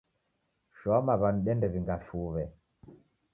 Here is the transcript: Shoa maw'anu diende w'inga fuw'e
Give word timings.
Shoa 0.77 0.99
maw'anu 1.05 1.39
diende 1.43 1.67
w'inga 1.71 1.97
fuw'e 2.07 2.43